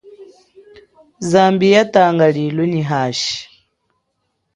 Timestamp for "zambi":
1.29-1.67